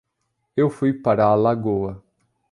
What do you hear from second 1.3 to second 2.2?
lagoa.